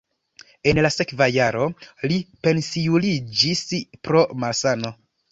En 0.69 0.79
la 0.83 0.89
sekva 0.93 1.25
jaro 1.33 1.67
li 2.11 2.17
pensiuliĝis 2.47 3.61
pro 4.09 4.23
malsano. 4.45 4.91